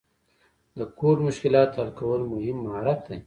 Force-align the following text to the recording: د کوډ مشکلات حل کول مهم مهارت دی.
د 0.77 0.79
کوډ 0.97 1.17
مشکلات 1.27 1.69
حل 1.77 1.89
کول 1.99 2.21
مهم 2.33 2.57
مهارت 2.65 2.99
دی. 3.07 3.17